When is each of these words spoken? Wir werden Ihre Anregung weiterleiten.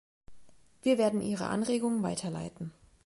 Wir 0.81 0.97
werden 0.97 1.21
Ihre 1.21 1.45
Anregung 1.49 2.01
weiterleiten. 2.01 2.71